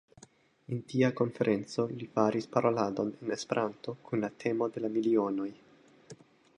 En 0.75 0.79
tia 0.93 1.09
konferenco 1.19 1.85
li 1.99 2.07
faris 2.17 2.49
paroladon 2.57 3.13
en 3.19 3.35
Esperanto 3.39 3.97
kun 4.09 4.25
la 4.27 4.33
temo 4.45 4.73
de 4.75 4.87
la 4.87 4.95
Milionoj. 4.99 5.51